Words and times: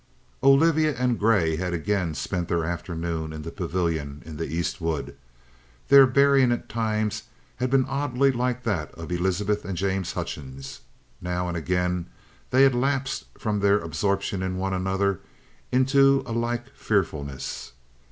Olivia 0.41 0.95
and 0.97 1.19
Grey 1.19 1.57
had 1.57 1.75
again 1.75 2.15
spent 2.15 2.47
their 2.47 2.65
afternoon 2.65 3.31
in 3.31 3.43
the 3.43 3.51
pavilion 3.51 4.23
in 4.25 4.37
the 4.37 4.47
East 4.47 4.81
wood. 4.81 5.15
Their 5.89 6.07
bearing 6.07 6.51
at 6.51 6.67
times 6.67 7.21
had 7.57 7.69
been 7.69 7.85
oddly 7.85 8.31
like 8.31 8.63
that 8.63 8.91
of 8.95 9.11
Elizabeth 9.11 9.63
and 9.63 9.77
James 9.77 10.13
Hutchings. 10.13 10.79
Now 11.21 11.47
and 11.47 11.55
again 11.55 12.07
they 12.49 12.63
had 12.63 12.73
lapsed 12.73 13.25
from 13.37 13.59
their 13.59 13.77
absorption 13.77 14.41
in 14.41 14.57
one 14.57 14.73
another 14.73 15.19
into 15.71 16.23
a 16.25 16.31
like 16.31 16.73
fearfulness. 16.75 17.73